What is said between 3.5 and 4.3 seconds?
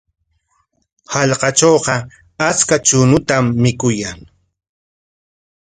mikuyan.